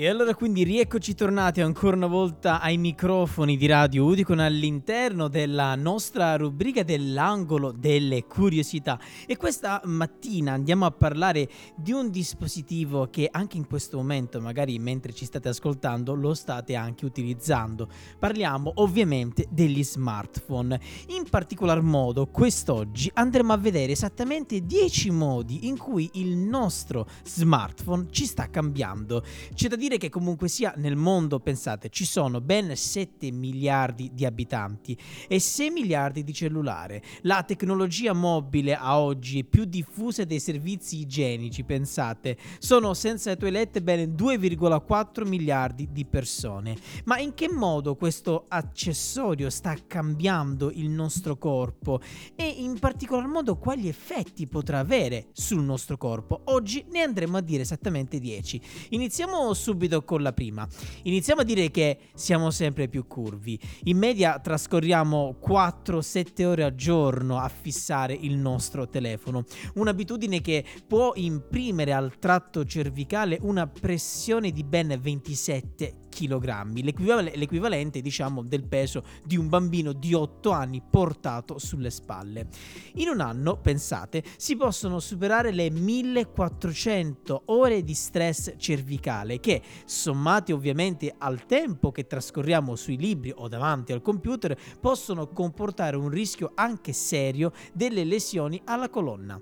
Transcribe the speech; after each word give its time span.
E 0.00 0.06
allora 0.06 0.32
quindi 0.32 0.62
rieccoci 0.62 1.12
tornati 1.16 1.60
ancora 1.60 1.96
una 1.96 2.06
volta 2.06 2.60
ai 2.60 2.76
microfoni 2.76 3.56
di 3.56 3.66
Radio 3.66 4.04
Udicon 4.04 4.38
all'interno 4.38 5.26
della 5.26 5.74
nostra 5.74 6.36
rubrica 6.36 6.84
dell'angolo 6.84 7.72
delle 7.72 8.22
curiosità 8.22 8.96
e 9.26 9.36
questa 9.36 9.80
mattina 9.86 10.52
andiamo 10.52 10.86
a 10.86 10.92
parlare 10.92 11.48
di 11.74 11.90
un 11.90 12.10
dispositivo 12.10 13.08
che 13.10 13.28
anche 13.28 13.56
in 13.56 13.66
questo 13.66 13.96
momento 13.96 14.40
magari 14.40 14.78
mentre 14.78 15.12
ci 15.12 15.24
state 15.24 15.48
ascoltando 15.48 16.14
lo 16.14 16.32
state 16.32 16.76
anche 16.76 17.04
utilizzando. 17.04 17.88
Parliamo 18.20 18.70
ovviamente 18.76 19.46
degli 19.50 19.82
smartphone. 19.82 20.80
In 21.08 21.28
particolar 21.28 21.82
modo 21.82 22.28
quest'oggi 22.28 23.10
andremo 23.14 23.52
a 23.52 23.56
vedere 23.56 23.90
esattamente 23.90 24.64
10 24.64 25.10
modi 25.10 25.66
in 25.66 25.76
cui 25.76 26.08
il 26.12 26.36
nostro 26.36 27.08
smartphone 27.24 28.06
ci 28.12 28.26
sta 28.26 28.48
cambiando. 28.48 29.24
C'è 29.52 29.66
da 29.66 29.74
dire 29.74 29.86
dire 29.88 29.98
che 29.98 30.10
comunque 30.10 30.48
sia 30.48 30.74
nel 30.76 30.96
mondo, 30.96 31.40
pensate, 31.40 31.88
ci 31.88 32.04
sono 32.04 32.42
ben 32.42 32.76
7 32.76 33.32
miliardi 33.32 34.10
di 34.12 34.26
abitanti 34.26 34.96
e 35.26 35.40
6 35.40 35.70
miliardi 35.70 36.22
di 36.22 36.34
cellulare. 36.34 37.02
La 37.22 37.42
tecnologia 37.42 38.12
mobile 38.12 38.74
a 38.74 39.00
oggi 39.00 39.40
è 39.40 39.44
più 39.44 39.64
diffusa 39.64 40.24
dei 40.24 40.40
servizi 40.40 40.98
igienici, 41.00 41.64
pensate. 41.64 42.36
Sono 42.58 42.92
senza 42.92 43.34
toilette 43.34 43.80
ben 43.80 44.14
2,4 44.14 45.26
miliardi 45.26 45.88
di 45.90 46.04
persone. 46.04 46.76
Ma 47.04 47.18
in 47.18 47.32
che 47.32 47.48
modo 47.50 47.96
questo 47.96 48.44
accessorio 48.46 49.48
sta 49.48 49.74
cambiando 49.86 50.70
il 50.70 50.90
nostro 50.90 51.38
corpo 51.38 52.00
e 52.36 52.46
in 52.46 52.78
particolar 52.78 53.26
modo 53.26 53.56
quali 53.56 53.88
effetti 53.88 54.46
potrà 54.46 54.80
avere 54.80 55.28
sul 55.32 55.62
nostro 55.62 55.96
corpo? 55.96 56.42
Oggi 56.44 56.84
ne 56.90 57.00
andremo 57.00 57.38
a 57.38 57.40
dire 57.40 57.62
esattamente 57.62 58.18
10. 58.18 58.60
Iniziamo 58.90 59.54
subito 59.54 59.76
subito 59.78 60.02
con 60.02 60.22
la 60.22 60.32
prima. 60.32 60.66
Iniziamo 61.04 61.42
a 61.42 61.44
dire 61.44 61.70
che 61.70 61.98
siamo 62.14 62.50
sempre 62.50 62.88
più 62.88 63.06
curvi. 63.06 63.58
In 63.84 63.96
media 63.96 64.40
trascorriamo 64.40 65.38
4-7 65.40 66.44
ore 66.44 66.64
al 66.64 66.74
giorno 66.74 67.38
a 67.38 67.48
fissare 67.48 68.12
il 68.12 68.36
nostro 68.36 68.88
telefono. 68.88 69.44
Un'abitudine 69.74 70.40
che 70.40 70.64
può 70.86 71.12
imprimere 71.14 71.92
al 71.92 72.18
tratto 72.18 72.64
cervicale 72.64 73.38
una 73.42 73.68
pressione 73.68 74.50
di 74.50 74.64
ben 74.64 74.98
27 75.00 76.06
kg, 76.26 76.82
l'equival- 76.82 77.32
l'equivalente 77.34 78.00
diciamo 78.00 78.42
del 78.42 78.64
peso 78.64 79.04
di 79.24 79.36
un 79.36 79.48
bambino 79.48 79.92
di 79.92 80.14
8 80.14 80.50
anni 80.50 80.82
portato 80.88 81.58
sulle 81.58 81.90
spalle. 81.90 82.48
In 82.94 83.08
un 83.08 83.20
anno, 83.20 83.56
pensate, 83.58 84.24
si 84.36 84.56
possono 84.56 84.98
superare 84.98 85.52
le 85.52 85.70
1400 85.70 87.42
ore 87.46 87.84
di 87.84 87.94
stress 87.94 88.54
cervicale 88.56 89.38
che, 89.38 89.62
sommate 89.84 90.52
ovviamente 90.52 91.14
al 91.16 91.46
tempo 91.46 91.92
che 91.92 92.06
trascorriamo 92.06 92.74
sui 92.74 92.96
libri 92.96 93.32
o 93.34 93.46
davanti 93.48 93.92
al 93.92 94.02
computer, 94.02 94.58
possono 94.80 95.28
comportare 95.28 95.96
un 95.96 96.08
rischio 96.08 96.52
anche 96.54 96.92
serio 96.92 97.52
delle 97.72 98.04
lesioni 98.04 98.60
alla 98.64 98.88
colonna. 98.88 99.40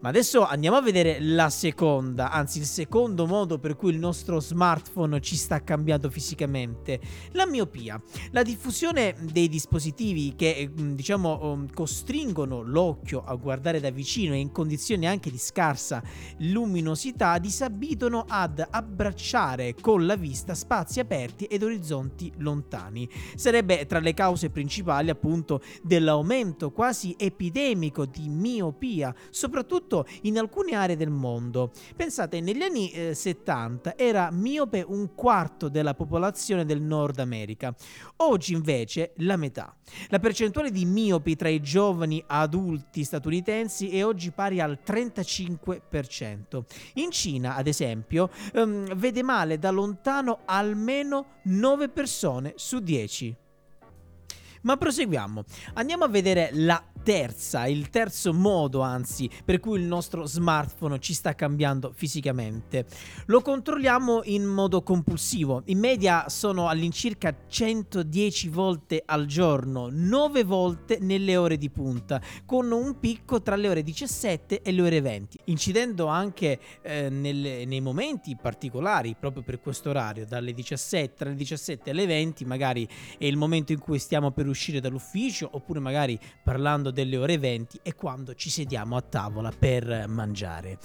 Ma 0.00 0.08
adesso 0.08 0.46
andiamo 0.46 0.78
a 0.78 0.80
vedere 0.80 1.18
la 1.20 1.50
seconda, 1.50 2.30
anzi 2.30 2.58
il 2.58 2.64
secondo 2.64 3.26
modo 3.26 3.58
per 3.58 3.76
cui 3.76 3.92
il 3.92 3.98
nostro 3.98 4.40
smartphone 4.40 5.20
ci 5.20 5.36
sta 5.36 5.62
cambiando 5.62 6.08
fisicamente, 6.08 6.98
la 7.32 7.44
miopia. 7.46 8.00
La 8.30 8.42
diffusione 8.42 9.14
dei 9.20 9.46
dispositivi 9.48 10.34
che 10.34 10.70
mm, 10.70 10.94
diciamo 10.94 11.38
um, 11.42 11.70
costringono 11.70 12.62
l'occhio 12.62 13.22
a 13.22 13.34
guardare 13.34 13.78
da 13.78 13.90
vicino 13.90 14.32
e 14.32 14.38
in 14.38 14.52
condizioni 14.52 15.06
anche 15.06 15.30
di 15.30 15.36
scarsa 15.36 16.02
luminosità 16.38 17.36
disabituano 17.36 18.24
ad 18.26 18.66
abbracciare 18.70 19.74
con 19.78 20.06
la 20.06 20.16
vista 20.16 20.54
spazi 20.54 21.00
aperti 21.00 21.44
ed 21.44 21.62
orizzonti 21.62 22.32
lontani. 22.38 23.06
Sarebbe 23.34 23.84
tra 23.84 23.98
le 23.98 24.14
cause 24.14 24.48
principali 24.48 25.10
appunto 25.10 25.60
dell'aumento 25.82 26.70
quasi 26.70 27.14
epidemico 27.18 28.06
di 28.06 28.30
miopia, 28.30 29.14
soprattutto 29.28 29.88
soprattutto 29.90 30.06
in 30.22 30.38
alcune 30.38 30.74
aree 30.74 30.96
del 30.96 31.10
mondo. 31.10 31.72
Pensate, 31.96 32.40
negli 32.40 32.62
anni 32.62 32.90
eh, 32.92 33.14
70 33.14 33.96
era 33.96 34.30
miope 34.30 34.84
un 34.86 35.14
quarto 35.14 35.68
della 35.68 35.94
popolazione 35.94 36.64
del 36.64 36.80
Nord 36.80 37.18
America, 37.18 37.74
oggi 38.16 38.52
invece 38.52 39.12
la 39.16 39.36
metà. 39.36 39.74
La 40.08 40.20
percentuale 40.20 40.70
di 40.70 40.84
miopi 40.84 41.34
tra 41.34 41.48
i 41.48 41.60
giovani 41.60 42.22
adulti 42.24 43.02
statunitensi 43.02 43.90
è 43.90 44.04
oggi 44.04 44.30
pari 44.30 44.60
al 44.60 44.78
35%. 44.86 46.62
In 46.94 47.10
Cina, 47.10 47.56
ad 47.56 47.66
esempio, 47.66 48.30
ehm, 48.54 48.94
vede 48.94 49.22
male 49.22 49.58
da 49.58 49.70
lontano 49.70 50.40
almeno 50.44 51.38
9 51.44 51.88
persone 51.88 52.52
su 52.56 52.78
10. 52.78 53.36
Ma 54.62 54.76
proseguiamo. 54.76 55.44
Andiamo 55.74 56.04
a 56.04 56.08
vedere 56.08 56.50
la 56.52 56.82
terza, 57.02 57.66
il 57.66 57.90
terzo 57.90 58.32
modo 58.32 58.80
anzi 58.80 59.28
per 59.44 59.60
cui 59.60 59.80
il 59.80 59.86
nostro 59.86 60.26
smartphone 60.26 60.98
ci 60.98 61.14
sta 61.14 61.34
cambiando 61.34 61.92
fisicamente. 61.94 62.86
Lo 63.26 63.40
controlliamo 63.40 64.22
in 64.24 64.44
modo 64.44 64.82
compulsivo, 64.82 65.62
in 65.66 65.78
media 65.78 66.28
sono 66.28 66.68
all'incirca 66.68 67.34
110 67.46 68.48
volte 68.48 69.02
al 69.04 69.26
giorno, 69.26 69.88
9 69.90 70.44
volte 70.44 70.98
nelle 71.00 71.36
ore 71.36 71.56
di 71.56 71.70
punta, 71.70 72.20
con 72.44 72.70
un 72.70 72.98
picco 72.98 73.42
tra 73.42 73.56
le 73.56 73.68
ore 73.68 73.82
17 73.82 74.62
e 74.62 74.72
le 74.72 74.82
ore 74.82 75.00
20, 75.00 75.38
incidendo 75.44 76.06
anche 76.06 76.58
eh, 76.82 77.08
nelle, 77.08 77.64
nei 77.64 77.80
momenti 77.80 78.36
particolari 78.36 79.16
proprio 79.18 79.42
per 79.42 79.60
questo 79.60 79.90
orario, 79.90 80.26
dalle 80.26 80.52
17, 80.52 81.14
tra 81.14 81.28
le 81.28 81.34
17 81.34 81.90
e 81.90 81.92
le 81.92 82.06
20 82.06 82.44
magari 82.44 82.86
è 83.18 83.24
il 83.24 83.36
momento 83.36 83.72
in 83.72 83.78
cui 83.78 83.98
stiamo 83.98 84.30
per 84.30 84.46
uscire 84.46 84.80
dall'ufficio 84.80 85.48
oppure 85.52 85.80
magari 85.80 86.18
parlando 86.42 86.89
delle 86.90 87.16
ore 87.16 87.38
20 87.38 87.80
e 87.82 87.94
quando 87.94 88.34
ci 88.34 88.50
sediamo 88.50 88.96
a 88.96 89.00
tavola 89.00 89.52
per 89.56 90.06
mangiare. 90.08 90.78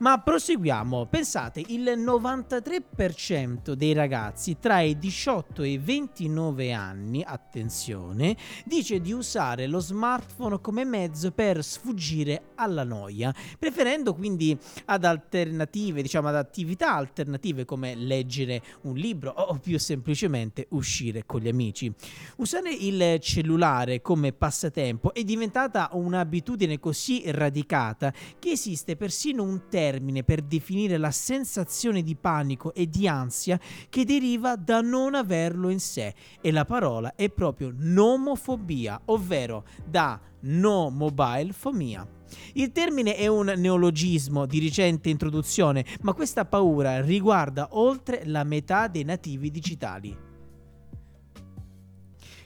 Ma 0.00 0.18
proseguiamo, 0.18 1.04
pensate, 1.10 1.62
il 1.66 1.82
93% 1.82 3.72
dei 3.72 3.92
ragazzi 3.92 4.56
tra 4.58 4.80
i 4.80 4.98
18 4.98 5.62
e 5.62 5.72
i 5.72 5.76
29 5.76 6.72
anni, 6.72 7.22
attenzione, 7.22 8.34
dice 8.64 9.02
di 9.02 9.12
usare 9.12 9.66
lo 9.66 9.78
smartphone 9.78 10.58
come 10.62 10.86
mezzo 10.86 11.32
per 11.32 11.62
sfuggire 11.62 12.52
alla 12.54 12.82
noia, 12.82 13.34
preferendo 13.58 14.14
quindi 14.14 14.56
ad 14.86 15.04
alternative, 15.04 16.00
diciamo 16.00 16.28
ad 16.28 16.36
attività 16.36 16.94
alternative 16.94 17.66
come 17.66 17.94
leggere 17.94 18.62
un 18.84 18.94
libro 18.94 19.32
o 19.32 19.58
più 19.58 19.78
semplicemente 19.78 20.66
uscire 20.70 21.26
con 21.26 21.40
gli 21.40 21.48
amici. 21.48 21.92
Usare 22.36 22.72
il 22.72 23.18
cellulare 23.20 24.00
come 24.00 24.32
passatempo 24.32 25.12
è 25.12 25.22
diventata 25.24 25.90
un'abitudine 25.92 26.78
così 26.80 27.22
radicata 27.26 28.14
che 28.38 28.52
esiste 28.52 28.96
persino 28.96 29.42
un 29.42 29.68
termine 29.68 29.88
termine 29.90 30.22
per 30.22 30.42
definire 30.42 30.98
la 30.98 31.10
sensazione 31.10 32.02
di 32.02 32.14
panico 32.14 32.72
e 32.74 32.88
di 32.88 33.08
ansia 33.08 33.58
che 33.88 34.04
deriva 34.04 34.54
da 34.54 34.80
non 34.80 35.14
averlo 35.14 35.68
in 35.68 35.80
sé 35.80 36.14
e 36.40 36.52
la 36.52 36.64
parola 36.64 37.14
è 37.16 37.28
proprio 37.28 37.72
nomofobia, 37.74 39.00
ovvero 39.06 39.64
da 39.84 40.20
no 40.42 40.90
mobile 40.90 41.52
fobia. 41.52 42.06
Il 42.54 42.70
termine 42.70 43.16
è 43.16 43.26
un 43.26 43.52
neologismo 43.56 44.46
di 44.46 44.60
recente 44.60 45.08
introduzione, 45.08 45.84
ma 46.02 46.12
questa 46.12 46.44
paura 46.44 47.00
riguarda 47.00 47.68
oltre 47.72 48.22
la 48.26 48.44
metà 48.44 48.86
dei 48.86 49.02
nativi 49.02 49.50
digitali. 49.50 50.29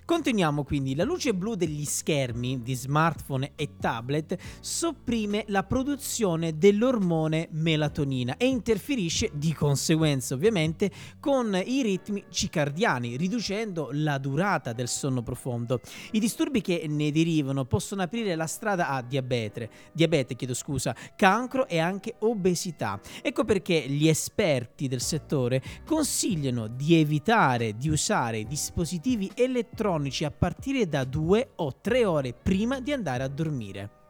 Continuiamo 0.06 0.64
quindi, 0.64 0.94
la 0.94 1.04
luce 1.04 1.32
blu 1.32 1.54
degli 1.54 1.86
schermi 1.86 2.60
di 2.60 2.74
smartphone 2.74 3.52
e 3.56 3.76
tablet 3.80 4.36
sopprime 4.60 5.44
la 5.48 5.62
produzione 5.62 6.58
dell'ormone 6.58 7.48
melatonina 7.52 8.36
e 8.36 8.44
interferisce 8.44 9.30
di 9.32 9.54
conseguenza 9.54 10.34
ovviamente 10.34 10.90
con 11.18 11.58
i 11.64 11.80
ritmi 11.80 12.22
cicardiani, 12.28 13.16
riducendo 13.16 13.88
la 13.92 14.18
durata 14.18 14.74
del 14.74 14.88
sonno 14.88 15.22
profondo. 15.22 15.80
I 16.10 16.20
disturbi 16.20 16.60
che 16.60 16.84
ne 16.86 17.10
derivano 17.10 17.64
possono 17.64 18.02
aprire 18.02 18.34
la 18.34 18.46
strada 18.46 18.88
a 18.88 19.00
diabete, 19.00 19.70
diabete 19.90 20.34
chiedo 20.36 20.52
scusa, 20.52 20.94
cancro 21.16 21.66
e 21.66 21.78
anche 21.78 22.16
obesità. 22.18 23.00
Ecco 23.22 23.44
perché 23.44 23.88
gli 23.88 24.06
esperti 24.06 24.86
del 24.86 25.00
settore 25.00 25.62
consigliano 25.86 26.66
di 26.66 26.94
evitare 27.00 27.74
di 27.78 27.88
usare 27.88 28.44
dispositivi 28.44 29.30
elettronici 29.34 29.92
elettronici 29.94 30.24
a 30.24 30.30
partire 30.30 30.88
da 30.88 31.04
due 31.04 31.50
o 31.56 31.76
tre 31.80 32.04
ore 32.04 32.32
prima 32.32 32.80
di 32.80 32.92
andare 32.92 33.22
a 33.22 33.28
dormire. 33.28 34.03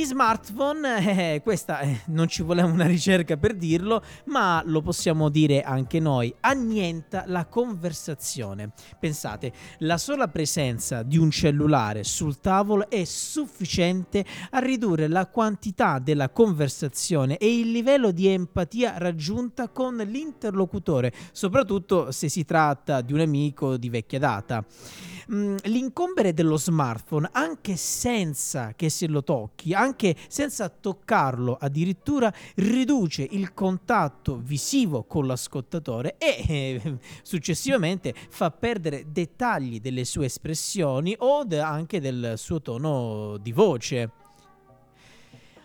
Gli 0.00 0.06
smartphone, 0.06 1.34
eh, 1.34 1.42
questa 1.42 1.80
eh, 1.80 2.00
non 2.06 2.26
ci 2.26 2.40
voleva 2.40 2.66
una 2.66 2.86
ricerca 2.86 3.36
per 3.36 3.54
dirlo, 3.54 4.02
ma 4.28 4.62
lo 4.64 4.80
possiamo 4.80 5.28
dire 5.28 5.60
anche 5.60 6.00
noi, 6.00 6.34
annienta 6.40 7.24
la 7.26 7.44
conversazione. 7.44 8.72
Pensate, 8.98 9.52
la 9.80 9.98
sola 9.98 10.28
presenza 10.28 11.02
di 11.02 11.18
un 11.18 11.30
cellulare 11.30 12.02
sul 12.02 12.40
tavolo 12.40 12.88
è 12.88 13.04
sufficiente 13.04 14.24
a 14.52 14.58
ridurre 14.60 15.06
la 15.06 15.26
quantità 15.26 15.98
della 15.98 16.30
conversazione 16.30 17.36
e 17.36 17.58
il 17.58 17.70
livello 17.70 18.10
di 18.10 18.26
empatia 18.26 18.96
raggiunta 18.96 19.68
con 19.68 19.96
l'interlocutore, 19.96 21.12
soprattutto 21.32 22.10
se 22.10 22.30
si 22.30 22.46
tratta 22.46 23.02
di 23.02 23.12
un 23.12 23.20
amico 23.20 23.76
di 23.76 23.90
vecchia 23.90 24.18
data. 24.18 24.64
Mm, 25.32 25.58
l'incombere 25.64 26.34
dello 26.34 26.56
smartphone, 26.56 27.28
anche 27.30 27.76
senza 27.76 28.72
che 28.74 28.88
se 28.88 29.06
lo 29.06 29.22
tocchi, 29.22 29.74
anche 29.74 29.88
senza 30.28 30.68
toccarlo 30.68 31.56
addirittura, 31.60 32.32
riduce 32.56 33.26
il 33.30 33.52
contatto 33.54 34.36
visivo 34.36 35.04
con 35.04 35.26
l'ascoltatore 35.26 36.16
e 36.18 36.44
eh, 36.48 36.98
successivamente 37.22 38.14
fa 38.28 38.50
perdere 38.50 39.06
dettagli 39.10 39.80
delle 39.80 40.04
sue 40.04 40.26
espressioni 40.26 41.14
o 41.18 41.46
anche 41.60 42.00
del 42.00 42.34
suo 42.36 42.60
tono 42.60 43.36
di 43.38 43.52
voce. 43.52 44.19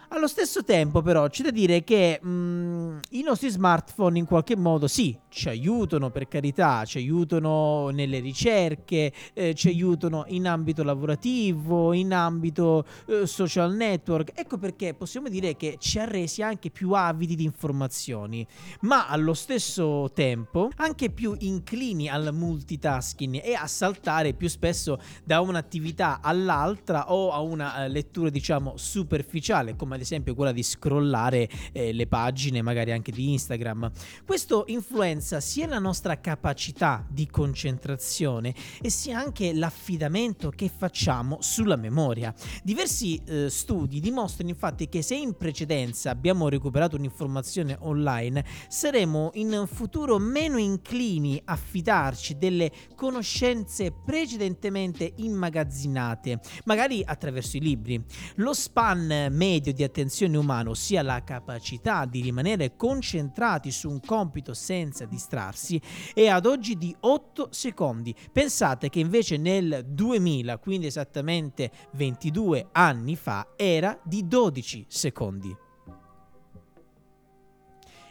Allo 0.09 0.27
stesso 0.27 0.63
tempo, 0.63 1.01
però, 1.01 1.27
c'è 1.29 1.43
da 1.43 1.49
dire 1.49 1.83
che 1.83 2.19
mh, 2.21 2.29
mm, 2.29 2.97
i 3.11 3.23
nostri 3.23 3.49
smartphone 3.49 4.19
in 4.19 4.25
qualche 4.25 4.55
modo 4.55 4.87
sì, 4.87 5.17
ci 5.29 5.49
aiutano 5.49 6.11
per 6.11 6.27
carità, 6.27 6.85
ci 6.85 6.99
aiutano 6.99 7.89
nelle 7.89 8.19
ricerche, 8.19 9.11
eh, 9.33 9.55
ci 9.55 9.69
aiutano 9.69 10.25
in 10.27 10.47
ambito 10.47 10.83
lavorativo, 10.83 11.91
in 11.93 12.13
ambito 12.13 12.85
eh, 13.07 13.25
social 13.25 13.73
network. 13.73 14.31
Ecco 14.35 14.59
perché 14.59 14.93
possiamo 14.93 15.27
dire 15.27 15.55
che 15.55 15.77
ci 15.79 15.97
ha 15.97 16.05
resi 16.05 16.43
anche 16.43 16.69
più 16.69 16.91
avidi 16.91 17.35
di 17.35 17.43
informazioni, 17.43 18.45
ma 18.81 19.07
allo 19.07 19.33
stesso 19.33 20.11
tempo 20.13 20.69
anche 20.75 21.09
più 21.09 21.35
inclini 21.39 22.09
al 22.09 22.29
multitasking 22.31 23.41
e 23.43 23.55
a 23.55 23.65
saltare 23.65 24.33
più 24.33 24.47
spesso 24.49 24.99
da 25.23 25.41
un'attività 25.41 26.19
all'altra 26.21 27.11
o 27.11 27.31
a 27.31 27.39
una 27.39 27.85
eh, 27.85 27.89
lettura 27.89 28.29
diciamo 28.29 28.77
superficiale, 28.77 29.75
come 29.75 29.94
ad 29.95 30.01
esempio 30.01 30.35
quella 30.35 30.51
di 30.51 30.63
scrollare 30.63 31.49
eh, 31.71 31.91
le 31.91 32.07
pagine 32.07 32.61
magari 32.61 32.91
anche 32.91 33.11
di 33.11 33.31
Instagram. 33.31 33.91
Questo 34.25 34.65
influenza 34.67 35.39
sia 35.39 35.67
la 35.67 35.79
nostra 35.79 36.19
capacità 36.19 37.05
di 37.09 37.27
concentrazione 37.27 38.53
e 38.81 38.89
sia 38.89 39.19
anche 39.19 39.53
l'affidamento 39.53 40.49
che 40.49 40.69
facciamo 40.75 41.37
sulla 41.41 41.75
memoria. 41.75 42.33
Diversi 42.63 43.21
eh, 43.25 43.49
studi 43.49 43.99
dimostrano 43.99 44.49
infatti 44.49 44.87
che 44.89 45.01
se 45.01 45.15
in 45.15 45.35
precedenza 45.37 46.09
abbiamo 46.09 46.49
recuperato 46.49 46.95
un'informazione 46.95 47.77
online, 47.79 48.43
saremo 48.67 49.31
in 49.35 49.65
futuro 49.71 50.17
meno 50.17 50.57
inclini 50.57 51.41
a 51.45 51.55
fidarci 51.55 52.37
delle 52.37 52.71
conoscenze 52.95 53.91
precedentemente 53.91 55.13
immagazzinate, 55.17 56.39
magari 56.65 57.01
attraverso 57.05 57.57
i 57.57 57.61
libri. 57.61 58.03
Lo 58.35 58.53
span 58.53 59.27
medio 59.31 59.73
di 59.73 59.83
attenzione 59.85 60.37
umano, 60.37 60.71
ossia 60.71 61.01
la 61.01 61.23
capacità 61.23 62.05
di 62.05 62.21
rimanere 62.21 62.75
concentrati 62.75 63.71
su 63.71 63.89
un 63.89 63.99
compito 63.99 64.53
senza 64.53 65.05
distrarsi 65.05 65.81
è 66.13 66.27
ad 66.27 66.45
oggi 66.45 66.77
di 66.77 66.95
8 66.99 67.49
secondi. 67.51 68.15
Pensate 68.31 68.89
che 68.89 68.99
invece 68.99 69.37
nel 69.37 69.85
2000, 69.87 70.57
quindi 70.57 70.87
esattamente 70.87 71.71
22 71.93 72.69
anni 72.71 73.15
fa, 73.15 73.53
era 73.55 73.99
di 74.03 74.27
12 74.27 74.85
secondi. 74.87 75.64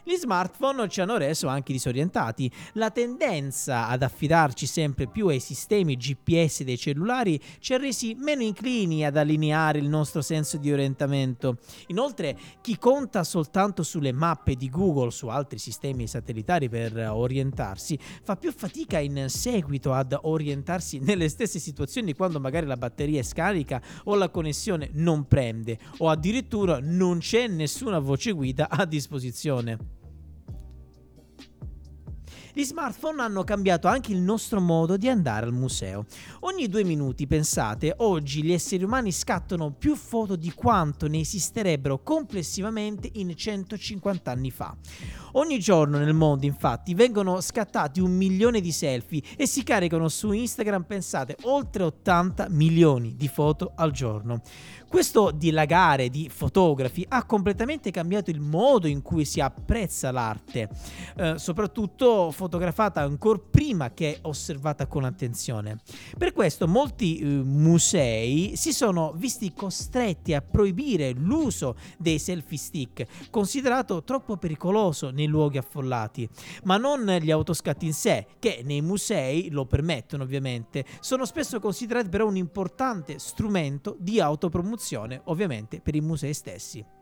Gli 0.07 0.17
smartphone 0.17 0.87
ci 0.87 1.01
hanno 1.01 1.17
reso 1.17 1.47
anche 1.47 1.73
disorientati. 1.73 2.51
La 2.73 2.91
tendenza 2.91 3.87
ad 3.87 4.03
affidarci 4.03 4.67
sempre 4.67 5.07
più 5.07 5.29
ai 5.29 5.39
sistemi 5.39 5.97
GPS 5.97 6.61
dei 6.61 6.77
cellulari 6.77 7.41
ci 7.57 7.73
ha 7.73 7.77
resi 7.77 8.13
meno 8.13 8.43
inclini 8.43 9.03
ad 9.03 9.17
allineare 9.17 9.79
il 9.79 9.89
nostro 9.89 10.21
senso 10.21 10.57
di 10.57 10.71
orientamento. 10.71 11.57
Inoltre, 11.87 12.37
chi 12.61 12.77
conta 12.77 13.23
soltanto 13.23 13.81
sulle 13.81 14.11
mappe 14.11 14.53
di 14.53 14.69
Google, 14.69 15.09
su 15.09 15.25
altri 15.25 15.57
sistemi 15.57 16.05
satellitari 16.05 16.69
per 16.69 16.95
orientarsi, 16.95 17.97
fa 18.21 18.35
più 18.35 18.53
fatica 18.53 18.99
in 18.99 19.25
seguito 19.29 19.91
ad 19.91 20.15
orientarsi 20.21 20.99
nelle 20.99 21.29
stesse 21.29 21.57
situazioni 21.57 22.13
quando 22.13 22.39
magari 22.39 22.67
la 22.67 22.77
batteria 22.77 23.21
è 23.21 23.23
scarica 23.23 23.81
o 24.03 24.13
la 24.13 24.29
connessione 24.29 24.91
non 24.93 25.27
prende 25.27 25.79
o 25.97 26.09
addirittura 26.09 26.77
non 26.79 27.17
c'è 27.17 27.47
nessuna 27.47 27.97
voce 27.97 28.33
guida 28.33 28.69
a 28.69 28.85
disposizione. 28.85 29.94
Gli 32.57 32.63
smartphone 32.63 33.21
hanno 33.21 33.43
cambiato 33.43 33.89
anche 33.89 34.13
il 34.13 34.21
nostro 34.21 34.61
modo 34.61 34.95
di 34.95 35.09
andare 35.09 35.45
al 35.45 35.51
museo. 35.51 36.05
Ogni 36.41 36.69
due 36.69 36.85
minuti, 36.85 37.27
pensate, 37.27 37.93
oggi 37.97 38.41
gli 38.43 38.53
esseri 38.53 38.85
umani 38.85 39.11
scattano 39.11 39.73
più 39.73 39.93
foto 39.97 40.37
di 40.37 40.53
quanto 40.53 41.09
ne 41.09 41.19
esisterebbero 41.19 42.01
complessivamente 42.01 43.09
in 43.15 43.35
150 43.35 44.31
anni 44.31 44.51
fa. 44.51 44.73
Ogni 45.37 45.59
giorno 45.59 45.97
nel 45.97 46.13
mondo, 46.13 46.45
infatti, 46.45 46.93
vengono 46.93 47.41
scattati 47.41 47.99
un 47.99 48.11
milione 48.11 48.61
di 48.61 48.71
selfie 48.71 49.21
e 49.35 49.45
si 49.45 49.63
caricano 49.63 50.07
su 50.07 50.31
Instagram, 50.31 50.83
pensate, 50.83 51.35
oltre 51.41 51.83
80 51.83 52.47
milioni 52.51 53.15
di 53.17 53.27
foto 53.27 53.73
al 53.75 53.91
giorno. 53.91 54.41
Questo 54.87 55.31
dilagare 55.31 56.09
di 56.09 56.29
fotografi 56.29 57.05
ha 57.09 57.25
completamente 57.25 57.91
cambiato 57.91 58.29
il 58.29 58.39
modo 58.39 58.87
in 58.87 59.01
cui 59.01 59.25
si 59.25 59.41
apprezza 59.41 60.09
l'arte, 60.09 60.69
eh, 61.17 61.37
soprattutto 61.37 62.31
fotografata 62.31 63.01
ancora 63.01 63.41
prima 63.51 63.93
che 63.93 64.19
osservata 64.21 64.87
con 64.87 65.03
attenzione. 65.03 65.79
Per 66.17 66.31
questo 66.31 66.65
molti 66.65 67.17
eh, 67.17 67.25
musei 67.25 68.53
si 68.55 68.71
sono 68.71 69.11
visti 69.17 69.51
costretti 69.53 70.33
a 70.33 70.41
proibire 70.41 71.11
l'uso 71.11 71.75
dei 71.97 72.17
selfie 72.17 72.57
stick, 72.57 73.29
considerato 73.29 74.01
troppo 74.01 74.37
pericoloso 74.37 75.09
nei 75.09 75.24
luoghi 75.27 75.57
affollati, 75.57 76.27
ma 76.63 76.77
non 76.77 77.05
gli 77.05 77.31
autoscatti 77.31 77.85
in 77.85 77.93
sé, 77.93 78.27
che 78.39 78.61
nei 78.63 78.81
musei 78.81 79.49
lo 79.51 79.65
permettono 79.65 80.23
ovviamente, 80.23 80.85
sono 80.99 81.25
spesso 81.25 81.59
considerati 81.59 82.09
però 82.09 82.27
un 82.27 82.35
importante 82.35 83.19
strumento 83.19 83.95
di 83.99 84.19
autopromozione 84.19 84.63
promozione 84.65 85.21
ovviamente 85.25 85.79
per 85.79 85.95
i 85.95 86.01
musei 86.01 86.33
stessi. 86.33 86.94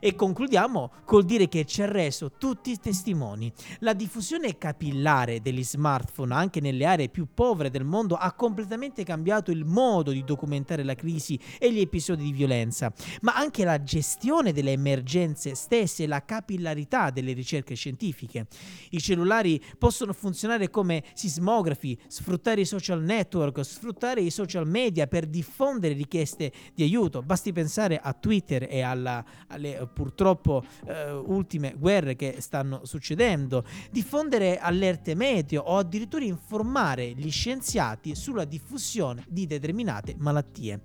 E 0.00 0.14
concludiamo 0.14 0.92
col 1.04 1.24
dire 1.24 1.48
che 1.48 1.64
ci 1.64 1.82
ha 1.82 1.86
reso 1.86 2.32
tutti 2.38 2.76
testimoni. 2.78 3.52
La 3.80 3.94
diffusione 3.94 4.56
capillare 4.56 5.40
degli 5.40 5.64
smartphone 5.64 6.34
anche 6.34 6.60
nelle 6.60 6.84
aree 6.84 7.08
più 7.08 7.26
povere 7.34 7.70
del 7.70 7.84
mondo 7.84 8.14
ha 8.14 8.32
completamente 8.32 9.02
cambiato 9.02 9.50
il 9.50 9.64
modo 9.64 10.12
di 10.12 10.22
documentare 10.22 10.84
la 10.84 10.94
crisi 10.94 11.38
e 11.58 11.72
gli 11.72 11.80
episodi 11.80 12.24
di 12.24 12.32
violenza, 12.32 12.92
ma 13.22 13.34
anche 13.34 13.64
la 13.64 13.82
gestione 13.82 14.52
delle 14.52 14.72
emergenze 14.72 15.54
stesse 15.54 16.04
e 16.04 16.06
la 16.06 16.24
capillarità 16.24 17.10
delle 17.10 17.32
ricerche 17.32 17.74
scientifiche. 17.74 18.46
I 18.90 19.00
cellulari 19.00 19.60
possono 19.78 20.12
funzionare 20.12 20.70
come 20.70 21.02
sismografi, 21.14 21.98
sfruttare 22.06 22.60
i 22.60 22.64
social 22.64 23.02
network, 23.02 23.64
sfruttare 23.64 24.20
i 24.20 24.30
social 24.30 24.66
media 24.66 25.06
per 25.06 25.26
diffondere 25.26 25.94
richieste 25.94 26.52
di 26.74 26.82
aiuto. 26.82 27.22
Basti 27.22 27.52
pensare 27.52 27.98
a 27.98 28.12
Twitter 28.12 28.66
e 28.68 28.80
alla, 28.80 29.24
alle 29.48 29.88
purtroppo 29.92 30.64
eh, 30.86 31.12
ultime 31.12 31.74
guerre 31.76 32.16
che 32.16 32.36
stanno 32.40 32.84
succedendo, 32.84 33.64
diffondere 33.90 34.58
allerte 34.58 35.14
meteo 35.14 35.62
o 35.62 35.78
addirittura 35.78 36.24
informare 36.24 37.10
gli 37.10 37.30
scienziati 37.30 38.14
sulla 38.14 38.44
diffusione 38.44 39.24
di 39.28 39.46
determinate 39.46 40.14
malattie. 40.18 40.80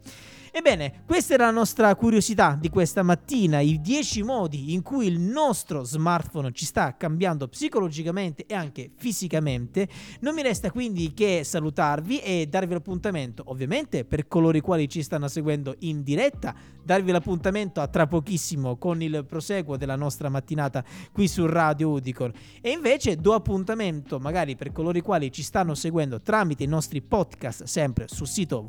Ebbene, 0.55 1.01
questa 1.07 1.33
era 1.33 1.45
la 1.45 1.51
nostra 1.51 1.95
curiosità 1.95 2.55
di 2.61 2.69
questa 2.69 3.01
mattina, 3.01 3.59
i 3.59 3.81
10 3.81 4.21
modi 4.21 4.73
in 4.75 4.83
cui 4.83 5.07
il 5.07 5.19
nostro 5.19 5.83
smartphone 5.83 6.51
ci 6.51 6.65
sta 6.65 6.95
cambiando 6.95 7.47
psicologicamente 7.47 8.45
e 8.45 8.53
anche 8.53 8.91
fisicamente. 8.95 9.87
Non 10.19 10.35
mi 10.35 10.43
resta 10.43 10.69
quindi 10.69 11.11
che 11.15 11.43
salutarvi 11.43 12.19
e 12.19 12.45
darvi 12.45 12.73
l'appuntamento, 12.73 13.41
ovviamente 13.47 14.05
per 14.05 14.27
coloro 14.27 14.55
i 14.55 14.61
quali 14.61 14.87
ci 14.87 15.01
stanno 15.01 15.27
seguendo 15.27 15.75
in 15.79 16.03
diretta, 16.03 16.53
darvi 16.83 17.11
l'appuntamento 17.11 17.81
a 17.81 17.87
tra 17.87 18.05
pochissimo 18.05 18.77
con 18.77 19.01
il 19.01 19.25
proseguo 19.27 19.75
della 19.75 19.95
nostra 19.95 20.29
mattinata 20.29 20.83
qui 21.11 21.27
su 21.27 21.47
Radio 21.47 21.89
Udicon. 21.89 22.31
E 22.61 22.69
invece 22.69 23.15
do 23.15 23.33
appuntamento 23.33 24.19
magari 24.19 24.55
per 24.55 24.71
coloro 24.71 24.99
i 24.99 25.01
quali 25.01 25.31
ci 25.31 25.41
stanno 25.41 25.73
seguendo 25.73 26.21
tramite 26.21 26.63
i 26.63 26.67
nostri 26.67 27.01
podcast 27.01 27.63
sempre 27.63 28.07
sul 28.07 28.27
sito 28.27 28.61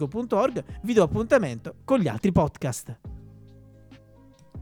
www.radioudicon.org 0.00 0.64
vi 0.82 0.94
do 0.94 1.02
appuntamento 1.02 1.74
con 1.84 1.98
gli 1.98 2.08
altri 2.08 2.32
podcast. 2.32 3.19